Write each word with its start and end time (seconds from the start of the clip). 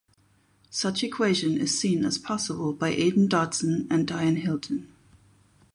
Such 0.71 1.03
equation 1.03 1.55
is 1.59 1.79
seen 1.79 2.03
as 2.05 2.17
possible 2.17 2.73
by 2.73 2.87
Aidan 2.89 3.27
Dodson 3.27 3.85
and 3.91 4.07
Dyan 4.07 4.37
Hilton. 4.37 4.91